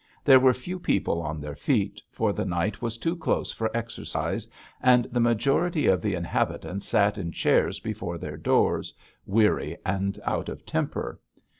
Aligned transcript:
There 0.25 0.39
were 0.39 0.51
few 0.55 0.79
people 0.79 1.21
on 1.21 1.39
their 1.39 1.53
feet, 1.55 2.01
for 2.09 2.33
the 2.33 2.43
night 2.43 2.81
was 2.81 2.97
too 2.97 3.15
close 3.15 3.51
for 3.51 3.69
exercise, 3.77 4.47
and 4.81 5.05
the 5.11 5.19
majority 5.19 5.85
of 5.85 6.01
the 6.01 6.15
inhabitants 6.15 6.87
sat 6.87 7.19
in 7.19 7.31
chairs 7.31 7.79
before 7.79 8.17
their 8.17 8.35
doors, 8.35 8.95
weary 9.27 9.77
and 9.85 10.19
out 10.25 10.49
of 10.49 10.65
temper. 10.65 11.19